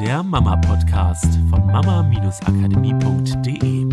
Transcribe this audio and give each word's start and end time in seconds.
der 0.00 0.22
Mama-Podcast 0.22 1.38
von 1.48 1.66
mama-akademie.de. 1.66 3.86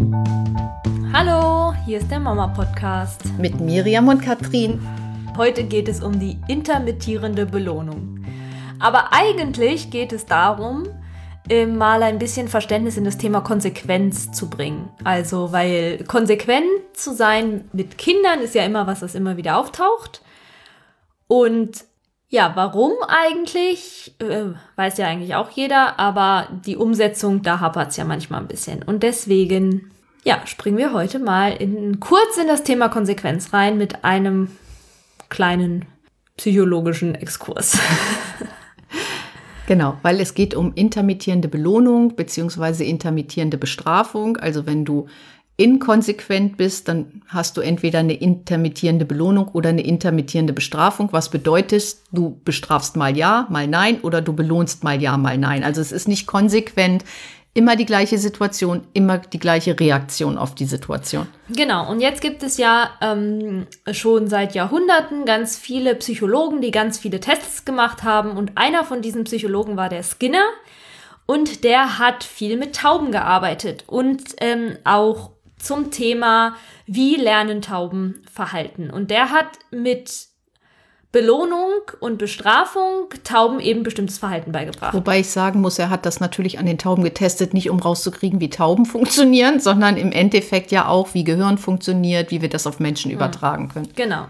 Hallo, 1.13 1.73
hier 1.85 1.99
ist 1.99 2.11
der 2.11 2.19
Mama-Podcast. 2.19 3.21
Mit 3.37 3.61
Miriam 3.61 4.09
und 4.09 4.21
Katrin. 4.21 4.85
Heute 5.37 5.63
geht 5.63 5.87
es 5.87 6.03
um 6.03 6.19
die 6.19 6.37
intermittierende 6.49 7.45
Belohnung. 7.45 8.25
Aber 8.79 9.13
eigentlich 9.13 9.91
geht 9.91 10.11
es 10.11 10.25
darum, 10.25 10.89
äh, 11.49 11.65
mal 11.65 12.03
ein 12.03 12.19
bisschen 12.19 12.49
Verständnis 12.49 12.97
in 12.97 13.05
das 13.05 13.17
Thema 13.17 13.39
Konsequenz 13.39 14.33
zu 14.33 14.49
bringen. 14.49 14.89
Also, 15.05 15.53
weil 15.53 16.03
konsequent 16.03 16.67
zu 16.91 17.15
sein 17.15 17.69
mit 17.71 17.97
Kindern 17.97 18.41
ist 18.41 18.55
ja 18.55 18.65
immer 18.65 18.87
was, 18.87 18.99
das 18.99 19.15
immer 19.15 19.37
wieder 19.37 19.57
auftaucht. 19.57 20.21
Und 21.27 21.85
ja, 22.33 22.53
warum 22.55 22.93
eigentlich? 23.07 24.15
Äh, 24.17 24.55
weiß 24.75 24.97
ja 24.97 25.05
eigentlich 25.05 25.35
auch 25.35 25.51
jeder, 25.51 25.99
aber 25.99 26.47
die 26.65 26.77
Umsetzung, 26.77 27.43
da 27.43 27.59
hapert 27.59 27.91
es 27.91 27.97
ja 27.97 28.05
manchmal 28.05 28.41
ein 28.41 28.47
bisschen. 28.47 28.81
Und 28.81 29.03
deswegen, 29.03 29.91
ja, 30.23 30.41
springen 30.47 30.79
wir 30.79 30.93
heute 30.93 31.19
mal 31.19 31.51
in, 31.51 31.99
kurz 31.99 32.37
in 32.41 32.47
das 32.47 32.63
Thema 32.63 32.89
Konsequenz 32.89 33.53
rein 33.53 33.77
mit 33.77 34.03
einem 34.03 34.47
kleinen 35.29 35.85
psychologischen 36.35 37.15
Exkurs. 37.15 37.77
Genau, 39.65 39.97
weil 40.01 40.19
es 40.19 40.33
geht 40.33 40.55
um 40.55 40.73
intermittierende 40.75 41.47
Belohnung 41.47 42.17
beziehungsweise 42.17 42.83
intermittierende 42.83 43.57
Bestrafung. 43.57 44.35
Also 44.35 44.65
wenn 44.65 44.83
du 44.83 45.07
inkonsequent 45.55 46.57
bist, 46.57 46.87
dann 46.87 47.21
hast 47.27 47.57
du 47.57 47.61
entweder 47.61 47.99
eine 47.99 48.15
intermittierende 48.15 49.05
Belohnung 49.05 49.49
oder 49.49 49.69
eine 49.69 49.85
intermittierende 49.85 50.53
Bestrafung, 50.53 51.09
was 51.11 51.29
bedeutet, 51.29 51.97
du 52.11 52.39
bestrafst 52.43 52.95
mal 52.95 53.15
ja, 53.15 53.47
mal 53.49 53.67
nein 53.67 54.01
oder 54.01 54.21
du 54.21 54.33
belohnst 54.33 54.83
mal 54.83 55.01
ja, 55.01 55.15
mal 55.17 55.37
nein. 55.37 55.63
Also 55.63 55.79
es 55.79 55.91
ist 55.91 56.07
nicht 56.07 56.25
konsequent, 56.25 57.05
immer 57.53 57.75
die 57.75 57.85
gleiche 57.85 58.17
Situation, 58.17 58.81
immer 58.93 59.19
die 59.19 59.39
gleiche 59.39 59.79
Reaktion 59.79 60.39
auf 60.39 60.55
die 60.55 60.65
Situation. 60.65 61.27
Genau, 61.49 61.89
und 61.89 61.99
jetzt 61.99 62.21
gibt 62.21 62.41
es 62.41 62.57
ja 62.57 62.89
ähm, 62.99 63.67
schon 63.91 64.27
seit 64.27 64.55
Jahrhunderten 64.55 65.25
ganz 65.25 65.57
viele 65.57 65.93
Psychologen, 65.95 66.61
die 66.61 66.71
ganz 66.71 66.97
viele 66.97 67.19
Tests 67.19 67.63
gemacht 67.63 68.01
haben 68.03 68.37
und 68.37 68.53
einer 68.55 68.83
von 68.83 69.03
diesen 69.03 69.25
Psychologen 69.25 69.77
war 69.77 69.89
der 69.89 70.03
Skinner. 70.03 70.45
Und 71.25 71.63
der 71.63 71.99
hat 71.99 72.25
viel 72.25 72.57
mit 72.57 72.75
Tauben 72.75 73.13
gearbeitet 73.13 73.85
und 73.87 74.21
ähm, 74.41 74.75
auch 74.83 75.32
zum 75.63 75.91
Thema, 75.91 76.55
wie 76.85 77.15
lernen 77.15 77.61
Tauben 77.61 78.21
verhalten. 78.31 78.89
Und 78.89 79.09
der 79.09 79.31
hat 79.31 79.47
mit 79.71 80.27
Belohnung 81.13 81.81
und 81.99 82.17
Bestrafung 82.17 83.07
Tauben 83.23 83.59
eben 83.59 83.83
bestimmtes 83.83 84.17
Verhalten 84.17 84.51
beigebracht. 84.51 84.95
Wobei 84.95 85.19
ich 85.19 85.29
sagen 85.29 85.61
muss, 85.61 85.77
er 85.77 85.91
hat 85.91 86.07
das 86.07 86.19
natürlich 86.19 86.57
an 86.57 86.65
den 86.65 86.79
Tauben 86.79 87.03
getestet, 87.03 87.53
nicht 87.53 87.69
um 87.69 87.79
rauszukriegen, 87.79 88.41
wie 88.41 88.49
Tauben 88.49 88.85
funktionieren, 88.87 89.59
sondern 89.59 89.95
im 89.95 90.11
Endeffekt 90.11 90.71
ja 90.71 90.87
auch, 90.87 91.13
wie 91.13 91.23
Gehirn 91.23 91.59
funktioniert, 91.59 92.31
wie 92.31 92.41
wir 92.41 92.49
das 92.49 92.65
auf 92.65 92.79
Menschen 92.79 93.11
hm. 93.11 93.17
übertragen 93.17 93.69
können. 93.69 93.89
Genau. 93.95 94.25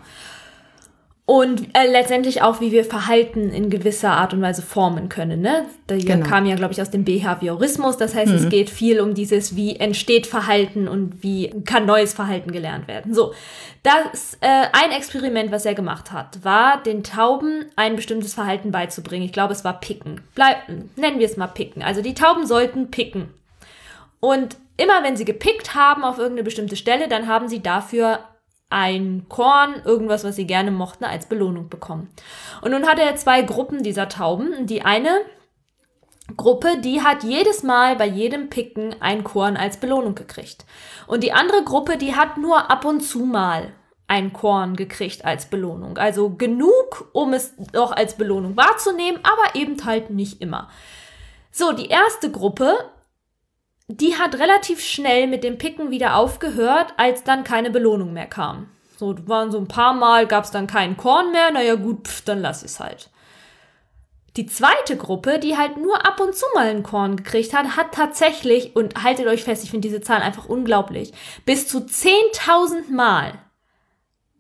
Und 1.26 1.70
äh, 1.74 1.90
letztendlich 1.90 2.42
auch, 2.42 2.60
wie 2.60 2.74
wir 2.74 2.84
Verhalten 2.84 3.50
in 3.50 3.70
gewisser 3.70 4.12
Art 4.12 4.34
und 4.34 4.42
Weise 4.42 4.62
formen 4.62 5.08
können. 5.08 5.40
Ne? 5.40 5.66
Da 5.88 5.96
genau. 5.96 6.28
kam 6.28 6.46
ja, 6.46 6.58
glaube 6.58 6.74
ich, 6.74 6.82
aus 6.82 6.92
dem 6.92 7.06
Behaviorismus. 7.06 7.96
Das 7.96 8.14
heißt, 8.14 8.30
mhm. 8.30 8.38
es 8.38 8.50
geht 8.50 8.70
viel 8.70 9.00
um 9.00 9.14
dieses, 9.14 9.56
wie 9.56 9.78
entsteht 9.78 10.28
Verhalten 10.28 10.90
und 10.90 11.24
wie 11.24 11.50
kann 11.64 11.86
neues 11.86 12.14
Verhalten 12.14 12.52
gelernt 12.52 12.90
werden. 12.90 13.14
So, 13.14 13.34
das 13.84 14.38
äh, 14.42 14.66
ein 14.74 14.92
Experiment, 14.92 15.50
was 15.50 15.66
er 15.66 15.76
gemacht 15.76 16.12
hat, 16.12 16.44
war, 16.44 16.84
den 16.84 17.04
Tauben 17.04 17.68
ein 17.78 17.96
bestimmtes 17.96 18.34
Verhalten 18.34 18.72
beizubringen. 18.72 19.24
Ich 19.24 19.32
glaube, 19.32 19.54
es 19.54 19.64
war 19.64 19.80
Picken. 19.80 20.20
Bleib, 20.36 20.58
nennen 20.98 21.20
wir 21.20 21.26
es 21.26 21.38
mal 21.38 21.48
Picken. 21.48 21.84
Also 21.84 22.02
die 22.02 22.16
Tauben 22.16 22.46
sollten 22.46 22.92
picken. 22.92 23.30
Und 24.20 24.58
immer 24.76 25.04
wenn 25.04 25.16
sie 25.16 25.26
gepickt 25.26 25.74
haben 25.74 26.04
auf 26.04 26.18
irgendeine 26.18 26.44
bestimmte 26.44 26.76
Stelle, 26.76 27.08
dann 27.08 27.28
haben 27.28 27.48
sie 27.48 27.62
dafür 27.62 28.20
ein 28.74 29.28
Korn, 29.30 29.82
irgendwas, 29.86 30.24
was 30.24 30.36
sie 30.36 30.48
gerne 30.48 30.72
mochten, 30.72 31.06
als 31.06 31.28
Belohnung 31.28 31.70
bekommen. 31.70 32.10
Und 32.62 32.72
nun 32.72 32.88
hat 32.88 32.98
er 32.98 33.16
zwei 33.16 33.44
Gruppen 33.44 33.84
dieser 33.84 34.10
Tauben. 34.10 34.66
Die 34.66 34.82
eine 34.82 35.22
Gruppe, 36.36 36.80
die 36.80 37.02
hat 37.02 37.24
jedes 37.24 37.62
Mal 37.62 37.96
bei 37.96 38.08
jedem 38.08 38.50
Picken 38.50 38.96
ein 39.00 39.24
Korn 39.24 39.58
als 39.58 39.78
Belohnung 39.78 40.16
gekriegt. 40.16 40.66
Und 41.06 41.24
die 41.24 41.34
andere 41.34 41.64
Gruppe, 41.64 41.98
die 41.98 42.16
hat 42.16 42.38
nur 42.38 42.72
ab 42.72 42.84
und 42.86 43.02
zu 43.02 43.20
mal 43.20 43.74
ein 44.08 44.34
Korn 44.34 44.76
gekriegt 44.76 45.24
als 45.24 45.46
Belohnung. 45.46 45.98
Also 45.98 46.32
genug, 46.32 47.10
um 47.14 47.34
es 47.34 47.54
doch 47.72 47.92
als 47.92 48.16
Belohnung 48.16 48.58
wahrzunehmen, 48.58 49.20
aber 49.24 49.56
eben 49.56 49.86
halt 49.86 50.10
nicht 50.10 50.42
immer. 50.42 50.70
So, 51.52 51.74
die 51.74 51.90
erste 51.90 52.32
Gruppe, 52.32 52.76
die 53.88 54.16
hat 54.16 54.36
relativ 54.36 54.82
schnell 54.82 55.28
mit 55.28 55.44
dem 55.44 55.58
Picken 55.58 55.92
wieder 55.92 56.16
aufgehört, 56.16 56.94
als 56.98 57.24
dann 57.24 57.44
keine 57.44 57.70
Belohnung 57.70 58.14
mehr 58.14 58.28
kam. 58.28 58.70
So, 58.98 59.16
waren 59.28 59.52
so 59.52 59.58
ein 59.58 59.68
paar 59.68 59.94
Mal, 59.94 60.28
gab 60.28 60.46
es 60.46 60.52
dann 60.52 60.68
keinen 60.68 60.98
Korn 60.98 61.32
mehr, 61.32 61.52
naja 61.52 61.76
gut, 61.76 62.08
pf, 62.08 62.22
dann 62.22 62.42
lass 62.42 62.64
es 62.64 62.80
halt. 62.80 63.10
Die 64.36 64.46
zweite 64.48 64.98
Gruppe, 64.98 65.38
die 65.38 65.58
halt 65.58 65.78
nur 65.78 66.08
ab 66.08 66.20
und 66.20 66.36
zu 66.36 66.46
mal 66.56 66.68
ein 66.68 66.82
Korn 66.82 67.18
gekriegt 67.18 67.54
hat, 67.54 67.76
hat 67.76 67.94
tatsächlich, 67.94 68.76
und 68.76 69.04
haltet 69.04 69.28
euch 69.28 69.44
fest, 69.44 69.64
ich 69.64 69.70
finde 69.70 69.88
diese 69.88 70.02
Zahlen 70.02 70.24
einfach 70.24 70.46
unglaublich, 70.46 71.14
bis 71.46 71.68
zu 71.68 71.80
10.000 71.80 72.90
Mal 72.92 73.34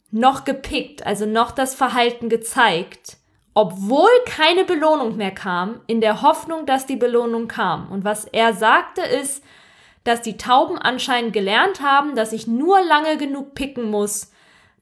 noch 0.10 0.46
gepickt, 0.46 1.06
also 1.06 1.25
noch 1.25 1.52
das 1.52 1.75
Verhalten 1.75 2.30
gezeigt, 2.30 3.18
obwohl 3.53 4.09
keine 4.25 4.64
Belohnung 4.64 5.16
mehr 5.16 5.31
kam, 5.31 5.81
in 5.88 6.02
der 6.02 6.22
Hoffnung, 6.22 6.66
dass 6.66 6.86
die 6.86 6.96
Belohnung 6.96 7.47
kam. 7.47 7.91
Und 7.91 8.03
was 8.03 8.25
er 8.25 8.53
sagte 8.53 9.02
ist, 9.02 9.44
dass 10.03 10.22
die 10.22 10.38
Tauben 10.38 10.78
anscheinend 10.78 11.34
gelernt 11.34 11.81
haben, 11.81 12.16
dass 12.16 12.34
ich 12.34 12.47
nur 12.47 12.81
lange 12.81 13.18
genug 13.18 13.53
picken 13.53 13.90
muss, 13.90 14.31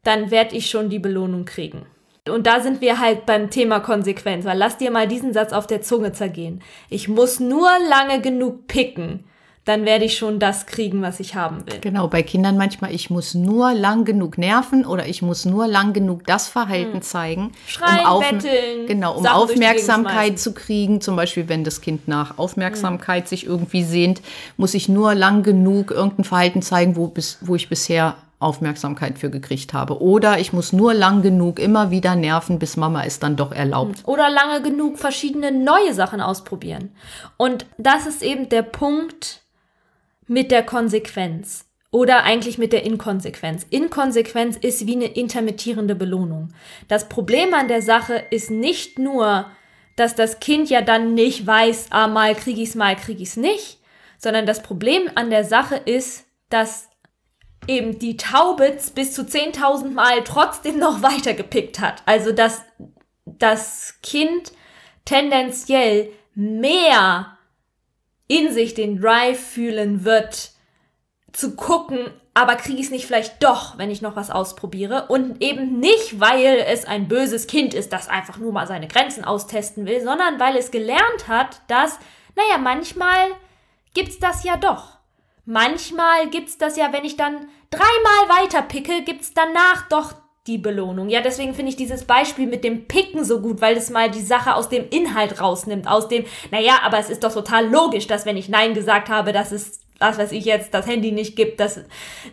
dann 0.03 0.31
werde 0.31 0.55
ich 0.55 0.69
schon 0.69 0.89
die 0.89 0.99
Belohnung 0.99 1.45
kriegen. 1.45 1.85
Und 2.27 2.47
da 2.47 2.59
sind 2.59 2.81
wir 2.81 2.99
halt 2.99 3.25
beim 3.25 3.49
Thema 3.49 3.79
Konsequenz, 3.79 4.45
weil 4.45 4.57
lass 4.57 4.77
dir 4.77 4.91
mal 4.91 5.07
diesen 5.07 5.33
Satz 5.33 5.53
auf 5.53 5.67
der 5.67 5.81
Zunge 5.81 6.13
zergehen. 6.13 6.61
Ich 6.89 7.07
muss 7.07 7.39
nur 7.39 7.69
lange 7.89 8.21
genug 8.21 8.67
picken, 8.67 9.25
dann 9.66 9.85
werde 9.85 10.05
ich 10.05 10.17
schon 10.17 10.39
das 10.39 10.66
kriegen, 10.66 11.03
was 11.03 11.19
ich 11.19 11.35
haben 11.35 11.66
will. 11.67 11.79
Genau, 11.81 12.07
bei 12.07 12.23
Kindern 12.23 12.57
manchmal, 12.57 12.94
ich 12.94 13.11
muss 13.11 13.35
nur 13.35 13.73
lang 13.73 14.05
genug 14.05 14.39
nerven 14.39 14.85
oder 14.85 15.07
ich 15.07 15.22
muss 15.22 15.45
nur 15.45 15.67
lang 15.67 15.94
genug 15.94 16.25
das 16.25 16.47
Verhalten 16.47 16.95
hm. 16.95 17.01
zeigen, 17.03 17.51
Schreien, 17.67 17.99
um, 17.99 18.05
auf, 18.05 18.27
betteln, 18.27 18.88
genau, 18.88 19.17
um 19.17 19.25
Aufmerksamkeit 19.25 20.39
zu 20.39 20.53
kriegen. 20.53 20.99
Zum 20.99 21.16
Beispiel, 21.16 21.47
wenn 21.47 21.63
das 21.63 21.81
Kind 21.81 22.07
nach 22.07 22.39
Aufmerksamkeit 22.39 23.23
hm. 23.23 23.27
sich 23.27 23.45
irgendwie 23.45 23.83
sehnt, 23.83 24.22
muss 24.57 24.73
ich 24.73 24.89
nur 24.89 25.13
lang 25.13 25.44
genug 25.44 25.91
irgendein 25.91 26.23
Verhalten 26.23 26.63
zeigen, 26.63 26.95
wo, 26.95 27.07
bis, 27.07 27.38
wo 27.41 27.53
ich 27.53 27.69
bisher 27.69 28.16
Aufmerksamkeit 28.39 29.19
für 29.19 29.29
gekriegt 29.29 29.73
habe. 29.73 30.01
Oder 30.01 30.39
ich 30.39 30.51
muss 30.51 30.73
nur 30.73 30.95
lang 30.95 31.22
genug 31.22 31.59
immer 31.59 31.91
wieder 31.91 32.16
nerven, 32.16 32.57
bis 32.57 32.75
Mama 32.75 33.03
es 33.03 33.19
dann 33.19 33.35
doch 33.35 33.51
erlaubt. 33.51 33.99
Hm. 33.99 34.05
Oder 34.05 34.31
lange 34.31 34.63
genug 34.63 34.97
verschiedene 34.97 35.51
neue 35.51 35.93
Sachen 35.93 36.19
ausprobieren. 36.19 36.89
Und 37.38 37.67
das 37.78 38.07
ist 38.07 38.23
eben 38.23 38.49
der 38.49 38.63
Punkt, 38.63 39.41
mit 40.31 40.49
der 40.49 40.63
Konsequenz 40.63 41.65
oder 41.91 42.23
eigentlich 42.23 42.57
mit 42.57 42.71
der 42.71 42.83
Inkonsequenz. 42.83 43.65
Inkonsequenz 43.69 44.55
ist 44.55 44.87
wie 44.87 44.95
eine 44.95 45.07
intermittierende 45.07 45.93
Belohnung. 45.93 46.53
Das 46.87 47.09
Problem 47.09 47.53
an 47.53 47.67
der 47.67 47.81
Sache 47.81 48.23
ist 48.29 48.49
nicht 48.49 48.97
nur, 48.97 49.51
dass 49.97 50.15
das 50.15 50.39
Kind 50.39 50.69
ja 50.69 50.81
dann 50.81 51.15
nicht 51.15 51.45
weiß, 51.45 51.87
ah, 51.89 52.07
mal 52.07 52.33
krieg 52.33 52.57
ich's, 52.57 52.75
mal 52.75 52.95
krieg 52.95 53.19
ich's 53.19 53.35
nicht, 53.35 53.79
sondern 54.17 54.45
das 54.45 54.63
Problem 54.63 55.09
an 55.15 55.29
der 55.29 55.43
Sache 55.43 55.75
ist, 55.75 56.23
dass 56.49 56.87
eben 57.67 57.99
die 57.99 58.15
Taube 58.15 58.77
bis 58.95 59.13
zu 59.13 59.23
10.000 59.23 59.89
Mal 59.89 60.23
trotzdem 60.23 60.79
noch 60.79 61.01
weitergepickt 61.01 61.81
hat. 61.81 62.03
Also, 62.05 62.31
dass 62.31 62.61
das 63.25 63.95
Kind 64.01 64.53
tendenziell 65.03 66.09
mehr 66.35 67.37
in 68.31 68.53
sich 68.53 68.73
den 68.73 69.01
Drive 69.01 69.39
fühlen 69.39 70.05
wird, 70.05 70.51
zu 71.33 71.55
gucken, 71.57 72.11
aber 72.33 72.55
kriege 72.55 72.79
ich 72.79 72.85
es 72.85 72.91
nicht 72.91 73.05
vielleicht 73.05 73.43
doch, 73.43 73.78
wenn 73.78 73.91
ich 73.91 74.01
noch 74.01 74.16
was 74.16 74.31
ausprobiere. 74.31 75.07
Und 75.09 75.43
eben 75.43 75.79
nicht, 75.79 76.22
weil 76.22 76.63
es 76.66 76.85
ein 76.85 77.09
böses 77.09 77.47
Kind 77.47 77.73
ist, 77.73 77.91
das 77.91 78.07
einfach 78.07 78.37
nur 78.37 78.53
mal 78.53 78.67
seine 78.67 78.87
Grenzen 78.87 79.25
austesten 79.25 79.85
will, 79.85 80.01
sondern 80.01 80.39
weil 80.39 80.55
es 80.55 80.72
gelernt 80.72 81.28
hat, 81.28 81.61
dass, 81.67 81.99
naja, 82.37 82.57
manchmal 82.57 83.31
gibt's 83.93 84.19
das 84.19 84.45
ja 84.45 84.55
doch. 84.55 84.97
Manchmal 85.43 86.29
gibt's 86.29 86.57
das 86.57 86.77
ja, 86.77 86.93
wenn 86.93 87.03
ich 87.03 87.17
dann 87.17 87.49
dreimal 87.69 88.43
weiter 88.43 88.61
picke, 88.61 89.03
gibt's 89.03 89.34
danach 89.34 89.89
doch 89.89 90.13
die 90.47 90.58
Belohnung. 90.58 91.09
Ja, 91.09 91.22
deswegen 91.22 91.53
finde 91.53 91.70
ich 91.70 91.76
dieses 91.76 92.05
Beispiel 92.05 92.47
mit 92.47 92.64
dem 92.64 92.88
Picken 92.88 93.23
so 93.23 93.41
gut, 93.41 93.61
weil 93.61 93.78
es 93.78 93.91
mal 93.91 94.09
die 94.09 94.22
Sache 94.22 94.55
aus 94.55 94.70
dem 94.70 94.90
Inhalt 94.90 95.40
rausnimmt, 95.40 95.88
aus 95.88 96.08
dem, 96.08 96.26
naja, 96.49 96.79
aber 96.84 96.97
es 96.97 97.09
ist 97.09 97.23
doch 97.23 97.34
total 97.34 97.67
logisch, 97.67 98.08
dass 98.08 98.26
wenn 98.26 98.38
ich 98.38 98.49
Nein 98.49 98.73
gesagt 98.73 99.09
habe, 99.09 99.34
dass 99.34 99.52
es, 99.52 99.82
was 99.99 100.17
weiß 100.17 100.32
ich 100.32 100.46
jetzt, 100.46 100.73
das 100.73 100.88
Handy 100.88 101.11
nicht 101.11 101.35
gibt, 101.35 101.59
dass, 101.59 101.82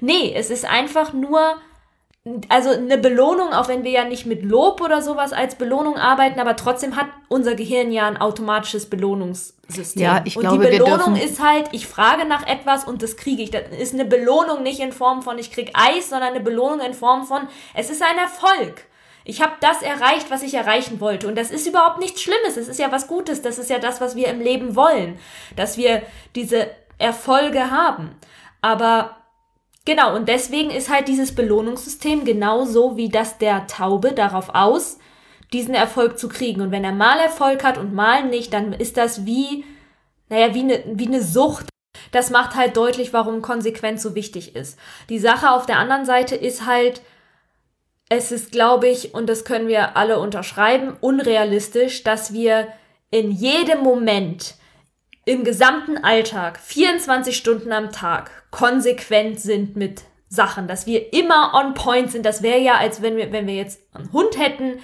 nee, 0.00 0.32
es 0.34 0.48
ist 0.48 0.64
einfach 0.64 1.12
nur 1.12 1.58
also 2.48 2.70
eine 2.70 2.98
Belohnung, 2.98 3.52
auch 3.52 3.68
wenn 3.68 3.84
wir 3.84 3.90
ja 3.90 4.04
nicht 4.04 4.26
mit 4.26 4.42
Lob 4.42 4.80
oder 4.80 5.02
sowas 5.02 5.32
als 5.32 5.54
Belohnung 5.54 5.96
arbeiten, 5.96 6.40
aber 6.40 6.56
trotzdem 6.56 6.96
hat 6.96 7.06
unser 7.28 7.54
Gehirn 7.54 7.90
ja 7.90 8.06
ein 8.06 8.16
automatisches 8.16 8.90
Belohnungssystem. 8.90 10.02
Ja, 10.02 10.22
ich 10.24 10.36
und 10.36 10.42
glaube, 10.42 10.68
die 10.68 10.78
Belohnung 10.78 11.16
ist 11.16 11.42
halt, 11.42 11.68
ich 11.72 11.86
frage 11.86 12.26
nach 12.26 12.46
etwas 12.46 12.84
und 12.84 13.02
das 13.02 13.16
kriege 13.16 13.42
ich. 13.42 13.50
Das 13.50 13.62
ist 13.78 13.94
eine 13.94 14.04
Belohnung 14.04 14.62
nicht 14.62 14.80
in 14.80 14.92
Form 14.92 15.22
von 15.22 15.38
ich 15.38 15.50
krieg 15.50 15.70
Eis, 15.74 16.10
sondern 16.10 16.30
eine 16.30 16.40
Belohnung 16.40 16.80
in 16.80 16.94
Form 16.94 17.24
von 17.24 17.48
es 17.74 17.88
ist 17.90 18.02
ein 18.02 18.18
Erfolg. 18.18 18.84
Ich 19.24 19.42
habe 19.42 19.52
das 19.60 19.82
erreicht, 19.82 20.30
was 20.30 20.42
ich 20.42 20.54
erreichen 20.54 21.00
wollte. 21.00 21.28
Und 21.28 21.36
das 21.36 21.50
ist 21.50 21.66
überhaupt 21.66 21.98
nichts 21.98 22.22
Schlimmes. 22.22 22.56
Es 22.56 22.66
ist 22.66 22.78
ja 22.78 22.90
was 22.90 23.08
Gutes. 23.08 23.42
Das 23.42 23.58
ist 23.58 23.68
ja 23.68 23.78
das, 23.78 24.00
was 24.00 24.16
wir 24.16 24.28
im 24.28 24.40
Leben 24.40 24.74
wollen. 24.74 25.18
Dass 25.54 25.76
wir 25.76 26.02
diese 26.34 26.70
Erfolge 26.96 27.70
haben. 27.70 28.16
Aber 28.62 29.18
genau, 29.88 30.14
und 30.14 30.28
deswegen 30.28 30.70
ist 30.70 30.90
halt 30.90 31.08
dieses 31.08 31.34
Belohnungssystem 31.34 32.26
genauso 32.26 32.98
wie 32.98 33.08
das 33.08 33.38
der 33.38 33.66
Taube 33.66 34.12
darauf 34.12 34.50
aus, 34.54 34.98
diesen 35.54 35.74
Erfolg 35.74 36.18
zu 36.18 36.28
kriegen. 36.28 36.60
Und 36.60 36.72
wenn 36.72 36.84
er 36.84 36.92
mal 36.92 37.18
Erfolg 37.18 37.64
hat 37.64 37.78
und 37.78 37.94
mal 37.94 38.24
nicht, 38.24 38.52
dann 38.52 38.74
ist 38.74 38.98
das 38.98 39.24
wie, 39.24 39.64
naja, 40.28 40.54
wie 40.54 40.60
eine, 40.60 40.84
wie 40.92 41.06
eine 41.06 41.22
Sucht. 41.22 41.70
Das 42.12 42.28
macht 42.28 42.54
halt 42.54 42.76
deutlich, 42.76 43.14
warum 43.14 43.40
Konsequenz 43.40 44.02
so 44.02 44.14
wichtig 44.14 44.54
ist. 44.54 44.78
Die 45.08 45.18
Sache 45.18 45.52
auf 45.52 45.64
der 45.64 45.78
anderen 45.78 46.04
Seite 46.04 46.36
ist 46.36 46.66
halt, 46.66 47.00
es 48.10 48.30
ist, 48.30 48.52
glaube 48.52 48.88
ich, 48.88 49.14
und 49.14 49.26
das 49.26 49.46
können 49.46 49.68
wir 49.68 49.96
alle 49.96 50.18
unterschreiben, 50.18 50.98
unrealistisch, 51.00 52.04
dass 52.04 52.34
wir 52.34 52.68
in 53.10 53.30
jedem 53.30 53.80
Moment 53.80 54.54
im 55.28 55.44
gesamten 55.44 55.98
Alltag, 55.98 56.58
24 56.58 57.36
Stunden 57.36 57.70
am 57.70 57.92
Tag, 57.92 58.30
konsequent 58.50 59.38
sind 59.38 59.76
mit 59.76 60.04
Sachen, 60.30 60.68
dass 60.68 60.86
wir 60.86 61.12
immer 61.12 61.52
on 61.52 61.74
point 61.74 62.10
sind. 62.10 62.24
Das 62.24 62.42
wäre 62.42 62.58
ja, 62.58 62.76
als 62.76 63.02
wenn 63.02 63.18
wir, 63.18 63.30
wenn 63.30 63.46
wir 63.46 63.54
jetzt 63.54 63.82
einen 63.92 64.10
Hund 64.10 64.38
hätten, 64.38 64.80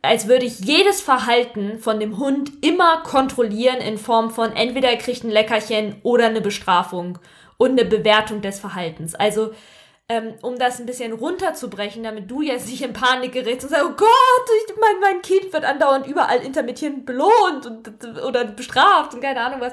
als 0.00 0.28
würde 0.28 0.46
ich 0.46 0.60
jedes 0.60 1.00
Verhalten 1.00 1.80
von 1.80 1.98
dem 1.98 2.18
Hund 2.18 2.52
immer 2.64 2.98
kontrollieren 3.02 3.78
in 3.78 3.98
Form 3.98 4.30
von 4.30 4.54
entweder 4.54 4.90
er 4.90 4.96
kriegt 4.96 5.24
ein 5.24 5.30
Leckerchen 5.30 5.96
oder 6.04 6.26
eine 6.26 6.40
Bestrafung 6.40 7.18
und 7.56 7.72
eine 7.72 7.84
Bewertung 7.84 8.42
des 8.42 8.60
Verhaltens. 8.60 9.16
Also 9.16 9.50
ähm, 10.08 10.34
um 10.42 10.58
das 10.58 10.80
ein 10.80 10.86
bisschen 10.86 11.12
runterzubrechen, 11.12 12.02
damit 12.02 12.30
du 12.30 12.42
jetzt 12.42 12.68
nicht 12.68 12.82
in 12.82 12.92
Panik 12.92 13.32
gerätst 13.32 13.64
und 13.64 13.70
sagst, 13.70 13.86
oh 13.86 13.94
Gott, 13.96 14.48
ich, 14.68 14.74
mein, 14.78 15.00
mein 15.00 15.22
Kind 15.22 15.52
wird 15.52 15.64
andauernd 15.64 16.06
überall 16.06 16.40
intermittierend 16.42 17.06
belohnt 17.06 17.66
und, 17.66 18.18
oder 18.22 18.44
bestraft 18.44 19.14
und 19.14 19.20
keine 19.20 19.40
Ahnung 19.40 19.60
was. 19.60 19.72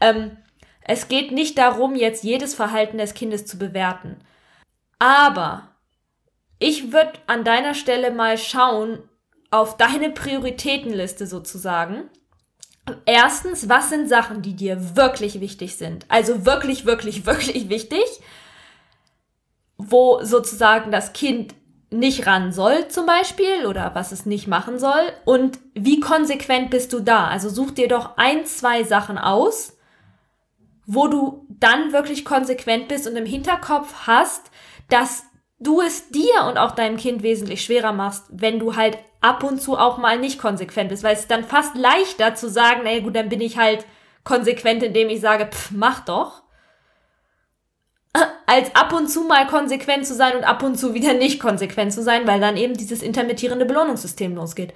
Ähm, 0.00 0.36
es 0.82 1.08
geht 1.08 1.32
nicht 1.32 1.56
darum, 1.56 1.94
jetzt 1.94 2.24
jedes 2.24 2.54
Verhalten 2.54 2.98
des 2.98 3.14
Kindes 3.14 3.46
zu 3.46 3.58
bewerten. 3.58 4.18
Aber 4.98 5.68
ich 6.58 6.92
würde 6.92 7.12
an 7.26 7.44
deiner 7.44 7.74
Stelle 7.74 8.10
mal 8.10 8.36
schauen 8.36 8.98
auf 9.50 9.76
deine 9.78 10.10
Prioritätenliste 10.10 11.26
sozusagen. 11.26 12.10
Erstens, 13.06 13.68
was 13.68 13.88
sind 13.88 14.08
Sachen, 14.08 14.42
die 14.42 14.54
dir 14.54 14.96
wirklich 14.96 15.40
wichtig 15.40 15.76
sind? 15.76 16.04
Also 16.08 16.44
wirklich, 16.44 16.84
wirklich, 16.84 17.24
wirklich 17.24 17.68
wichtig 17.68 18.04
wo 19.88 20.22
sozusagen 20.22 20.90
das 20.90 21.12
Kind 21.12 21.54
nicht 21.90 22.26
ran 22.26 22.52
soll 22.52 22.88
zum 22.88 23.06
Beispiel 23.06 23.66
oder 23.66 23.94
was 23.94 24.12
es 24.12 24.24
nicht 24.24 24.46
machen 24.46 24.78
soll. 24.78 25.12
Und 25.24 25.58
wie 25.74 26.00
konsequent 26.00 26.70
bist 26.70 26.92
du 26.92 27.00
da? 27.00 27.26
Also 27.26 27.48
such 27.48 27.72
dir 27.72 27.88
doch 27.88 28.16
ein, 28.16 28.46
zwei 28.46 28.84
Sachen 28.84 29.18
aus, 29.18 29.76
wo 30.86 31.08
du 31.08 31.46
dann 31.48 31.92
wirklich 31.92 32.24
konsequent 32.24 32.88
bist 32.88 33.08
und 33.08 33.16
im 33.16 33.26
Hinterkopf 33.26 34.06
hast, 34.06 34.50
dass 34.88 35.24
du 35.58 35.80
es 35.80 36.10
dir 36.10 36.44
und 36.48 36.58
auch 36.58 36.72
deinem 36.72 36.96
Kind 36.96 37.22
wesentlich 37.22 37.62
schwerer 37.62 37.92
machst, 37.92 38.24
wenn 38.30 38.58
du 38.58 38.76
halt 38.76 38.98
ab 39.20 39.44
und 39.44 39.60
zu 39.60 39.76
auch 39.76 39.98
mal 39.98 40.18
nicht 40.18 40.40
konsequent 40.40 40.88
bist, 40.88 41.02
weil 41.02 41.14
es 41.14 41.20
ist 41.20 41.30
dann 41.30 41.44
fast 41.44 41.76
leichter 41.76 42.34
zu 42.34 42.48
sagen, 42.48 42.84
naja 42.84 43.00
gut, 43.00 43.14
dann 43.14 43.28
bin 43.28 43.40
ich 43.40 43.58
halt 43.58 43.84
konsequent, 44.24 44.82
indem 44.82 45.08
ich 45.08 45.20
sage, 45.20 45.46
pff, 45.46 45.72
mach 45.72 46.00
doch, 46.00 46.42
als 48.46 48.74
ab 48.74 48.92
und 48.92 49.08
zu 49.08 49.22
mal 49.22 49.46
konsequent 49.46 50.06
zu 50.06 50.14
sein 50.14 50.36
und 50.36 50.44
ab 50.44 50.62
und 50.62 50.76
zu 50.76 50.94
wieder 50.94 51.14
nicht 51.14 51.40
konsequent 51.40 51.92
zu 51.92 52.02
sein, 52.02 52.26
weil 52.26 52.40
dann 52.40 52.56
eben 52.56 52.74
dieses 52.74 53.02
intermittierende 53.02 53.64
Belohnungssystem 53.64 54.34
losgeht. 54.34 54.74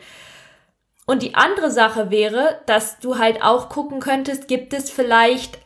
Und 1.07 1.23
die 1.23 1.35
andere 1.35 1.71
Sache 1.71 2.11
wäre, 2.11 2.63
dass 2.67 2.99
du 2.99 3.19
halt 3.19 3.43
auch 3.43 3.69
gucken 3.69 4.01
könntest, 4.01 4.49
gibt 4.49 4.73
es 4.73 4.91
vielleicht 4.91 5.59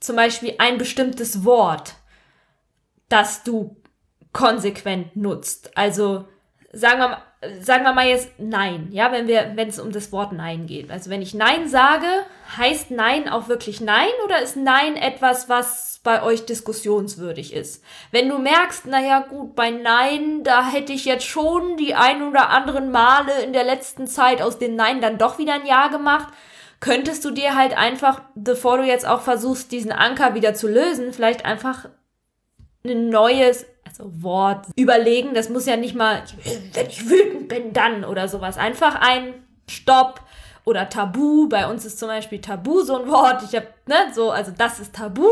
zum 0.00 0.16
Beispiel 0.16 0.54
ein 0.58 0.78
bestimmtes 0.78 1.44
Wort, 1.44 1.94
das 3.08 3.42
du 3.42 3.76
konsequent 4.32 5.16
nutzt. 5.16 5.76
Also 5.76 6.26
sagen 6.72 7.00
wir, 7.00 7.22
sagen 7.60 7.84
wir 7.84 7.92
mal 7.92 8.06
jetzt 8.06 8.30
Nein, 8.38 8.88
ja, 8.90 9.12
wenn 9.12 9.28
wir, 9.28 9.52
wenn 9.54 9.68
es 9.68 9.78
um 9.78 9.92
das 9.92 10.10
Wort 10.10 10.32
Nein 10.32 10.66
geht. 10.66 10.90
Also 10.90 11.10
wenn 11.10 11.22
ich 11.22 11.34
Nein 11.34 11.68
sage, 11.68 12.06
heißt 12.56 12.90
Nein 12.90 13.28
auch 13.28 13.48
wirklich 13.48 13.80
Nein 13.80 14.08
oder 14.24 14.42
ist 14.42 14.56
Nein 14.56 14.96
etwas, 14.96 15.48
was 15.48 16.00
bei 16.02 16.22
euch 16.22 16.46
diskussionswürdig 16.46 17.52
ist? 17.52 17.84
Wenn 18.10 18.28
du 18.28 18.38
merkst, 18.38 18.86
naja 18.86 19.20
gut, 19.20 19.54
bei 19.54 19.70
Nein, 19.70 20.42
da 20.42 20.68
hätte 20.68 20.92
ich 20.92 21.04
jetzt 21.04 21.26
schon 21.26 21.76
die 21.76 21.94
ein 21.94 22.22
oder 22.22 22.50
anderen 22.50 22.90
Male 22.90 23.42
in 23.44 23.52
der 23.52 23.64
letzten 23.64 24.06
Zeit 24.06 24.42
aus 24.42 24.58
dem 24.58 24.74
Nein 24.74 25.00
dann 25.00 25.18
doch 25.18 25.38
wieder 25.38 25.54
ein 25.54 25.66
Ja 25.66 25.88
gemacht, 25.88 26.28
könntest 26.80 27.24
du 27.24 27.30
dir 27.30 27.54
halt 27.54 27.76
einfach, 27.76 28.22
bevor 28.34 28.78
du 28.78 28.84
jetzt 28.84 29.06
auch 29.06 29.20
versuchst, 29.20 29.70
diesen 29.70 29.92
Anker 29.92 30.34
wieder 30.34 30.54
zu 30.54 30.68
lösen, 30.68 31.12
vielleicht 31.12 31.44
einfach 31.44 31.88
ein 32.84 33.10
neues 33.10 33.66
Wort 33.98 34.66
überlegen. 34.76 35.34
Das 35.34 35.48
muss 35.48 35.66
ja 35.66 35.76
nicht 35.76 35.94
mal, 35.94 36.22
wenn 36.74 36.86
ich 36.88 37.08
wütend 37.08 37.48
bin, 37.48 37.72
dann 37.72 38.04
oder 38.04 38.28
sowas. 38.28 38.56
Einfach 38.56 38.96
ein 39.00 39.34
Stopp 39.68 40.20
oder 40.64 40.88
Tabu. 40.88 41.48
Bei 41.48 41.70
uns 41.70 41.84
ist 41.84 41.98
zum 41.98 42.08
Beispiel 42.08 42.40
Tabu 42.40 42.82
so 42.82 43.00
ein 43.02 43.10
Wort. 43.10 43.42
Ich 43.42 43.54
habe, 43.54 43.68
ne, 43.86 43.96
so, 44.14 44.30
also 44.30 44.52
das 44.56 44.80
ist 44.80 44.94
Tabu, 44.94 45.28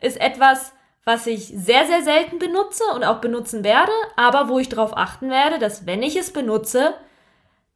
ist 0.00 0.20
etwas, 0.20 0.72
was 1.04 1.26
ich 1.26 1.46
sehr, 1.46 1.86
sehr 1.86 2.02
selten 2.02 2.38
benutze 2.38 2.84
und 2.94 3.04
auch 3.04 3.20
benutzen 3.20 3.64
werde, 3.64 3.92
aber 4.16 4.48
wo 4.48 4.58
ich 4.58 4.68
darauf 4.68 4.96
achten 4.96 5.30
werde, 5.30 5.58
dass 5.58 5.86
wenn 5.86 6.02
ich 6.02 6.16
es 6.16 6.32
benutze, 6.32 6.94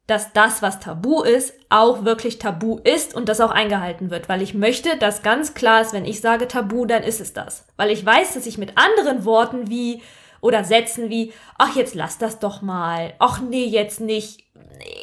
dass 0.07 0.31
das, 0.31 0.61
was 0.61 0.79
tabu 0.79 1.21
ist, 1.21 1.53
auch 1.69 2.05
wirklich 2.05 2.39
tabu 2.39 2.79
ist 2.81 3.13
und 3.13 3.27
das 3.27 3.41
auch 3.41 3.51
eingehalten 3.51 4.09
wird, 4.09 4.29
weil 4.29 4.41
ich 4.41 4.53
möchte, 4.53 4.95
dass 4.95 5.21
ganz 5.21 5.53
klar 5.53 5.81
ist, 5.81 5.91
wenn 5.91 6.05
ich 6.05 6.21
sage 6.21 6.47
tabu, 6.47 6.85
dann 6.85 7.03
ist 7.03 7.19
es 7.19 7.33
das. 7.33 7.65
Weil 7.75 7.91
ich 7.91 8.05
weiß, 8.05 8.33
dass 8.33 8.45
ich 8.45 8.57
mit 8.57 8.77
anderen 8.77 9.25
Worten 9.25 9.69
wie 9.69 10.01
oder 10.41 10.63
Sätzen 10.63 11.09
wie, 11.09 11.33
ach, 11.57 11.75
jetzt 11.75 11.95
lass 11.95 12.17
das 12.17 12.39
doch 12.39 12.61
mal, 12.61 13.13
ach 13.19 13.41
nee, 13.41 13.65
jetzt 13.65 13.99
nicht, 13.99 14.43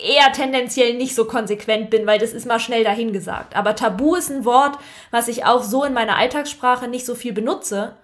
eher 0.03 0.33
tendenziell 0.33 0.95
nicht 0.95 1.15
so 1.15 1.25
konsequent 1.25 1.91
bin, 1.91 2.07
weil 2.07 2.19
das 2.19 2.33
ist 2.33 2.47
mal 2.47 2.61
schnell 2.61 2.85
dahingesagt. 2.85 3.57
Aber 3.57 3.75
tabu 3.75 4.15
ist 4.15 4.31
ein 4.31 4.45
Wort, 4.45 4.79
was 5.11 5.29
ich 5.29 5.45
auch 5.45 5.63
so 5.63 5.85
in 5.85 5.93
meiner 5.93 6.17
Alltagssprache 6.17 6.89
nicht 6.89 7.07
so 7.07 7.15
viel 7.15 7.33
benutze. 7.33 7.97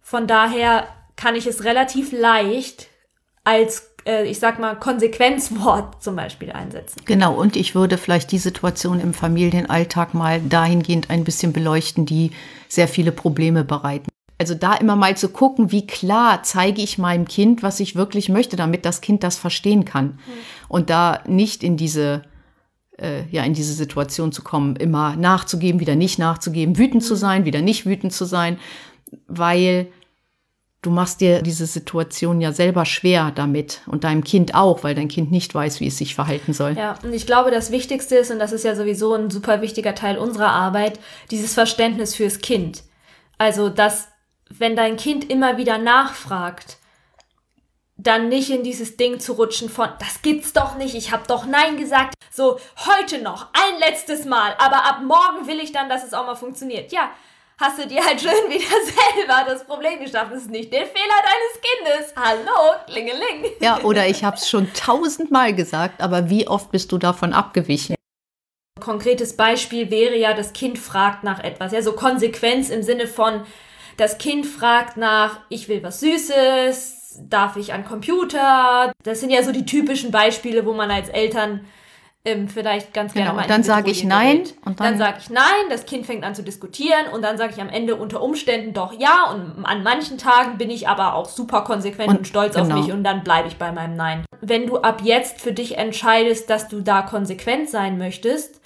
Von 0.00 0.26
daher 0.26 0.88
kann 1.16 1.36
ich 1.36 1.46
es 1.46 1.64
relativ 1.64 2.12
leicht 2.12 2.88
als 3.44 3.92
äh, 4.06 4.24
ich 4.28 4.38
sag 4.38 4.58
mal, 4.58 4.74
Konsequenzwort 4.74 6.02
zum 6.02 6.16
Beispiel 6.16 6.52
einsetzen. 6.52 7.02
Genau, 7.04 7.34
und 7.34 7.56
ich 7.56 7.74
würde 7.74 7.98
vielleicht 7.98 8.32
die 8.32 8.38
Situation 8.38 9.00
im 9.00 9.14
Familienalltag 9.14 10.14
mal 10.14 10.40
dahingehend 10.40 11.10
ein 11.10 11.24
bisschen 11.24 11.52
beleuchten, 11.52 12.06
die 12.06 12.32
sehr 12.68 12.88
viele 12.88 13.12
Probleme 13.12 13.64
bereiten. 13.64 14.11
Also 14.42 14.56
da 14.56 14.74
immer 14.74 14.96
mal 14.96 15.16
zu 15.16 15.28
gucken, 15.28 15.70
wie 15.70 15.86
klar 15.86 16.42
zeige 16.42 16.82
ich 16.82 16.98
meinem 16.98 17.28
Kind, 17.28 17.62
was 17.62 17.78
ich 17.78 17.94
wirklich 17.94 18.28
möchte, 18.28 18.56
damit 18.56 18.84
das 18.84 19.00
Kind 19.00 19.22
das 19.22 19.36
verstehen 19.36 19.84
kann. 19.84 20.06
Mhm. 20.06 20.18
Und 20.66 20.90
da 20.90 21.20
nicht 21.28 21.62
in 21.62 21.76
diese 21.76 22.22
äh, 22.98 23.22
ja 23.30 23.44
in 23.44 23.54
diese 23.54 23.72
Situation 23.72 24.32
zu 24.32 24.42
kommen, 24.42 24.74
immer 24.74 25.14
nachzugeben, 25.14 25.80
wieder 25.80 25.94
nicht 25.94 26.18
nachzugeben, 26.18 26.76
wütend 26.76 27.04
mhm. 27.04 27.06
zu 27.06 27.14
sein, 27.14 27.44
wieder 27.44 27.62
nicht 27.62 27.86
wütend 27.86 28.12
zu 28.12 28.24
sein, 28.24 28.58
weil 29.28 29.86
du 30.82 30.90
machst 30.90 31.20
dir 31.20 31.40
diese 31.40 31.66
Situation 31.66 32.40
ja 32.40 32.50
selber 32.50 32.84
schwer 32.84 33.30
damit 33.32 33.82
und 33.86 34.02
deinem 34.02 34.24
Kind 34.24 34.56
auch, 34.56 34.82
weil 34.82 34.96
dein 34.96 35.06
Kind 35.06 35.30
nicht 35.30 35.54
weiß, 35.54 35.78
wie 35.78 35.86
es 35.86 35.98
sich 35.98 36.16
verhalten 36.16 36.52
soll. 36.52 36.76
Ja, 36.76 36.96
und 37.04 37.12
ich 37.12 37.26
glaube, 37.26 37.52
das 37.52 37.70
Wichtigste 37.70 38.16
ist, 38.16 38.32
und 38.32 38.40
das 38.40 38.50
ist 38.50 38.64
ja 38.64 38.74
sowieso 38.74 39.14
ein 39.14 39.30
super 39.30 39.62
wichtiger 39.62 39.94
Teil 39.94 40.18
unserer 40.18 40.50
Arbeit, 40.50 40.98
dieses 41.30 41.54
Verständnis 41.54 42.16
fürs 42.16 42.40
Kind. 42.40 42.82
Also, 43.38 43.68
dass, 43.68 44.08
wenn 44.58 44.76
dein 44.76 44.96
Kind 44.96 45.30
immer 45.30 45.56
wieder 45.56 45.78
nachfragt, 45.78 46.78
dann 47.96 48.28
nicht 48.28 48.50
in 48.50 48.64
dieses 48.64 48.96
Ding 48.96 49.20
zu 49.20 49.34
rutschen 49.34 49.68
von, 49.68 49.88
das 50.00 50.22
gibt's 50.22 50.52
doch 50.52 50.76
nicht, 50.76 50.94
ich 50.94 51.12
hab 51.12 51.28
doch 51.28 51.46
Nein 51.46 51.76
gesagt. 51.76 52.14
So, 52.30 52.58
heute 52.86 53.22
noch, 53.22 53.48
ein 53.52 53.78
letztes 53.78 54.24
Mal, 54.24 54.54
aber 54.58 54.84
ab 54.84 55.00
morgen 55.02 55.46
will 55.46 55.60
ich 55.60 55.72
dann, 55.72 55.88
dass 55.88 56.04
es 56.04 56.14
auch 56.14 56.26
mal 56.26 56.34
funktioniert. 56.34 56.90
Ja, 56.90 57.10
hast 57.58 57.78
du 57.78 57.86
dir 57.86 58.04
halt 58.04 58.20
schön 58.20 58.30
wieder 58.48 58.64
selber 58.84 59.44
das 59.46 59.64
Problem 59.64 60.00
geschafft. 60.00 60.32
Das 60.32 60.42
ist 60.42 60.50
nicht 60.50 60.72
der 60.72 60.86
Fehler 60.86 61.20
deines 61.22 62.00
Kindes. 62.00 62.14
Hallo, 62.16 62.80
klingeling. 62.86 63.52
Ja, 63.60 63.80
oder 63.82 64.08
ich 64.08 64.24
habe 64.24 64.36
es 64.36 64.48
schon 64.48 64.72
tausendmal 64.72 65.54
gesagt, 65.54 66.02
aber 66.02 66.28
wie 66.28 66.48
oft 66.48 66.72
bist 66.72 66.90
du 66.90 66.98
davon 66.98 67.32
abgewichen? 67.32 67.94
Konkretes 68.80 69.36
Beispiel 69.36 69.90
wäre 69.90 70.16
ja, 70.16 70.34
das 70.34 70.52
Kind 70.52 70.78
fragt 70.78 71.22
nach 71.22 71.44
etwas. 71.44 71.70
Ja, 71.70 71.82
so 71.82 71.92
Konsequenz 71.92 72.68
im 72.68 72.82
Sinne 72.82 73.06
von, 73.06 73.46
das 73.96 74.18
Kind 74.18 74.46
fragt 74.46 74.96
nach, 74.96 75.40
ich 75.48 75.68
will 75.68 75.82
was 75.82 76.00
Süßes, 76.00 77.20
darf 77.28 77.56
ich 77.56 77.72
an 77.72 77.84
Computer? 77.84 78.92
Das 79.02 79.20
sind 79.20 79.30
ja 79.30 79.42
so 79.42 79.52
die 79.52 79.66
typischen 79.66 80.10
Beispiele, 80.10 80.64
wo 80.66 80.72
man 80.72 80.90
als 80.90 81.08
Eltern 81.08 81.66
ähm, 82.24 82.48
vielleicht 82.48 82.94
ganz 82.94 83.14
gerne 83.14 83.30
genau, 83.30 83.36
mal 83.36 83.42
und 83.42 83.50
dann 83.50 83.64
sage 83.64 83.90
ich 83.90 84.04
nein 84.04 84.44
und 84.64 84.78
dann, 84.78 84.90
dann 84.90 84.98
sage 84.98 85.18
ich 85.20 85.30
nein, 85.30 85.42
das 85.70 85.86
Kind 85.86 86.06
fängt 86.06 86.22
an 86.22 86.36
zu 86.36 86.44
diskutieren 86.44 87.08
und 87.12 87.22
dann 87.22 87.36
sage 87.36 87.52
ich 87.56 87.60
am 87.60 87.68
Ende 87.68 87.96
unter 87.96 88.22
Umständen 88.22 88.72
doch 88.72 88.92
ja 88.98 89.32
und 89.32 89.64
an 89.64 89.82
manchen 89.82 90.18
Tagen 90.18 90.56
bin 90.56 90.70
ich 90.70 90.88
aber 90.88 91.14
auch 91.16 91.28
super 91.28 91.62
konsequent 91.62 92.10
und, 92.10 92.18
und 92.18 92.28
stolz 92.28 92.54
genau. 92.54 92.76
auf 92.76 92.80
mich 92.80 92.92
und 92.92 93.02
dann 93.02 93.24
bleibe 93.24 93.48
ich 93.48 93.56
bei 93.56 93.72
meinem 93.72 93.96
Nein. 93.96 94.24
Wenn 94.40 94.66
du 94.66 94.78
ab 94.78 95.00
jetzt 95.02 95.40
für 95.40 95.52
dich 95.52 95.78
entscheidest, 95.78 96.48
dass 96.48 96.68
du 96.68 96.80
da 96.80 97.02
konsequent 97.02 97.68
sein 97.68 97.98
möchtest, 97.98 98.61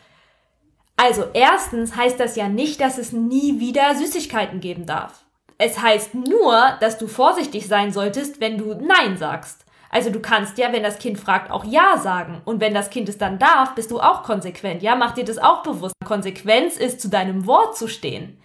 also 0.96 1.24
erstens 1.34 1.94
heißt 1.94 2.18
das 2.18 2.36
ja 2.36 2.48
nicht, 2.48 2.80
dass 2.80 2.98
es 2.98 3.12
nie 3.12 3.60
wieder 3.60 3.94
Süßigkeiten 3.94 4.60
geben 4.60 4.86
darf. 4.86 5.24
Es 5.58 5.80
heißt 5.80 6.14
nur, 6.14 6.76
dass 6.80 6.98
du 6.98 7.06
vorsichtig 7.06 7.66
sein 7.66 7.92
solltest, 7.92 8.40
wenn 8.40 8.58
du 8.58 8.74
Nein 8.74 9.16
sagst. 9.16 9.64
Also 9.90 10.10
du 10.10 10.20
kannst 10.20 10.58
ja, 10.58 10.72
wenn 10.72 10.82
das 10.82 10.98
Kind 10.98 11.18
fragt, 11.18 11.50
auch 11.50 11.64
Ja 11.64 11.96
sagen. 11.96 12.42
Und 12.44 12.60
wenn 12.60 12.74
das 12.74 12.90
Kind 12.90 13.08
es 13.08 13.18
dann 13.18 13.38
darf, 13.38 13.74
bist 13.74 13.90
du 13.90 14.00
auch 14.00 14.22
konsequent. 14.22 14.82
Ja, 14.82 14.96
mach 14.96 15.12
dir 15.12 15.24
das 15.24 15.38
auch 15.38 15.62
bewusst. 15.62 15.94
Konsequenz 16.04 16.76
ist, 16.76 17.00
zu 17.00 17.08
deinem 17.08 17.46
Wort 17.46 17.76
zu 17.76 17.88
stehen. 17.88 18.38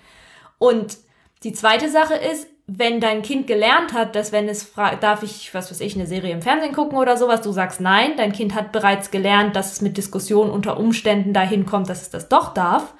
Und 0.59 0.97
die 1.43 1.53
zweite 1.53 1.89
Sache 1.89 2.15
ist, 2.15 2.47
wenn 2.67 2.99
dein 2.99 3.21
Kind 3.21 3.47
gelernt 3.47 3.93
hat, 3.93 4.15
dass 4.15 4.31
wenn 4.31 4.47
es 4.47 4.63
fragt, 4.63 5.03
darf 5.03 5.23
ich, 5.23 5.53
was 5.53 5.71
weiß 5.71 5.81
ich, 5.81 5.95
eine 5.95 6.07
Serie 6.07 6.31
im 6.31 6.41
Fernsehen 6.41 6.73
gucken 6.73 6.97
oder 6.97 7.17
sowas, 7.17 7.41
du 7.41 7.51
sagst 7.51 7.81
nein, 7.81 8.13
dein 8.17 8.31
Kind 8.31 8.55
hat 8.55 8.71
bereits 8.71 9.11
gelernt, 9.11 9.55
dass 9.55 9.73
es 9.73 9.81
mit 9.81 9.97
Diskussionen 9.97 10.51
unter 10.51 10.77
Umständen 10.77 11.33
dahin 11.33 11.65
kommt, 11.65 11.89
dass 11.89 12.01
es 12.01 12.09
das 12.09 12.29
doch 12.29 12.53
darf, 12.53 12.93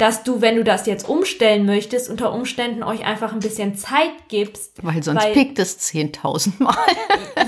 dass 0.00 0.24
du, 0.24 0.40
wenn 0.40 0.56
du 0.56 0.64
das 0.64 0.86
jetzt 0.86 1.06
umstellen 1.06 1.66
möchtest, 1.66 2.08
unter 2.08 2.32
Umständen 2.32 2.82
euch 2.82 3.04
einfach 3.04 3.34
ein 3.34 3.40
bisschen 3.40 3.74
Zeit 3.74 4.12
gibst. 4.28 4.82
Weil 4.82 5.02
sonst 5.02 5.22
weil, 5.22 5.34
pickt 5.34 5.58
es 5.58 5.78
10.000 5.78 6.62
Mal. 6.62 6.74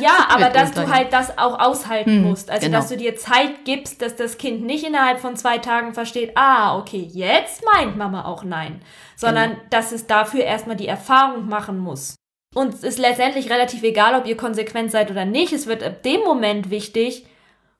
Ja, 0.00 0.10
aber 0.28 0.50
dass 0.50 0.72
du 0.72 0.86
halt 0.86 1.14
das 1.14 1.38
auch 1.38 1.58
aushalten 1.58 2.10
hm, 2.10 2.22
musst. 2.22 2.50
Also, 2.50 2.66
genau. 2.66 2.78
dass 2.78 2.88
du 2.88 2.98
dir 2.98 3.16
Zeit 3.16 3.64
gibst, 3.64 4.02
dass 4.02 4.16
das 4.16 4.36
Kind 4.36 4.64
nicht 4.64 4.86
innerhalb 4.86 5.20
von 5.20 5.34
zwei 5.36 5.58
Tagen 5.58 5.94
versteht, 5.94 6.32
ah, 6.34 6.78
okay, 6.78 7.08
jetzt 7.10 7.64
meint 7.64 7.96
Mama 7.96 8.26
auch 8.26 8.44
nein. 8.44 8.82
Sondern, 9.16 9.52
genau. 9.52 9.62
dass 9.70 9.92
es 9.92 10.06
dafür 10.06 10.44
erstmal 10.44 10.76
die 10.76 10.88
Erfahrung 10.88 11.48
machen 11.48 11.78
muss. 11.78 12.16
Und 12.54 12.74
es 12.74 12.82
ist 12.82 12.98
letztendlich 12.98 13.50
relativ 13.50 13.82
egal, 13.82 14.14
ob 14.14 14.26
ihr 14.26 14.36
konsequent 14.36 14.90
seid 14.90 15.10
oder 15.10 15.24
nicht. 15.24 15.54
Es 15.54 15.66
wird 15.66 15.82
ab 15.82 16.02
dem 16.02 16.20
Moment 16.20 16.68
wichtig, 16.68 17.24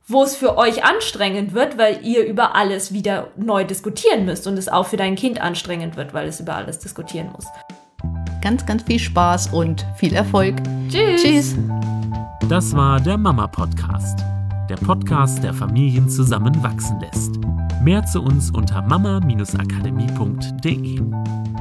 wo 0.07 0.23
es 0.23 0.37
für 0.37 0.59
euch 0.59 0.85
anstrengend 0.85 1.55
wird, 1.55 1.79
weil 1.79 2.05
ihr 2.05 2.27
über 2.27 2.55
alles 2.55 2.93
wieder 2.93 3.29
neu 3.37 3.65
diskutieren 3.65 4.25
müsst 4.25 4.47
und 4.47 4.59
es 4.59 4.69
auch 4.69 4.87
für 4.87 4.97
dein 4.97 5.15
Kind 5.15 5.41
anstrengend 5.41 5.97
wird, 5.97 6.15
weil 6.15 6.29
es 6.29 6.41
über 6.41 6.57
alles 6.57 6.79
diskutieren 6.79 7.31
muss. 7.33 7.47
Ganz, 8.43 8.67
ganz 8.67 8.83
viel 8.83 8.99
Spaß 8.99 9.53
und 9.53 9.87
viel 9.97 10.15
Erfolg. 10.15 10.57
Tschüss. 10.89 11.23
Tschüss. 11.23 11.55
Das 12.49 12.75
war 12.75 12.99
der 13.01 13.17
Mama 13.17 13.47
Podcast. 13.47 14.19
Der 14.69 14.75
Podcast, 14.77 15.45
der 15.45 15.55
Familien 15.55 16.09
zusammenwachsen 16.09 16.99
lässt. 17.01 17.33
Mehr 17.83 18.05
zu 18.05 18.23
uns 18.23 18.51
unter 18.51 18.83
mama-akademie.de. 18.83 21.52